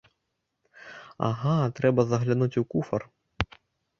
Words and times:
Ага, 1.27 1.53
трэба 1.79 2.01
заглянуць 2.13 2.59
у 2.61 2.65
куфар. 2.71 3.01